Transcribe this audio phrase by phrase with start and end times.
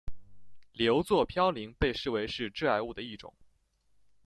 [0.73, 3.35] 硫唑嘌呤被视为是致癌物的一种。